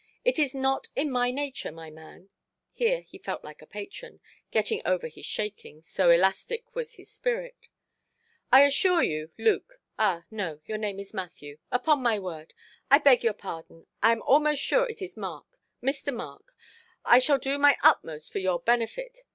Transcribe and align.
It 0.25 0.39
is 0.39 0.55
not 0.55 0.87
in 0.95 1.11
my 1.11 1.29
nature, 1.29 1.71
my 1.71 1.91
man", 1.91 2.31
here 2.71 3.01
he 3.01 3.19
felt 3.19 3.43
like 3.43 3.61
a 3.61 3.67
patron, 3.67 4.19
getting 4.49 4.81
over 4.83 5.07
his 5.07 5.27
shaking, 5.27 5.83
so 5.83 6.09
elastic 6.09 6.73
was 6.73 6.95
his 6.95 7.11
spirit; 7.11 7.67
"I 8.51 8.63
assure 8.63 9.03
you, 9.03 9.29
Luke—ah 9.37 10.23
no, 10.31 10.59
your 10.65 10.79
name 10.79 10.99
is 10.99 11.13
Matthew; 11.13 11.59
upon 11.71 12.01
my 12.01 12.17
word, 12.17 12.55
I 12.89 12.97
beg 12.97 13.23
your 13.23 13.33
pardon, 13.33 13.85
I 14.01 14.11
am 14.11 14.23
almost 14.23 14.63
sure 14.63 14.89
it 14.89 15.03
is 15.03 15.15
Mark—Mr. 15.15 16.11
Mark, 16.11 16.55
I 17.05 17.19
shall 17.19 17.37
do 17.37 17.59
my 17.59 17.77
utmost 17.83 18.31
for 18.31 18.39
your 18.39 18.59
benefit. 18.59 19.19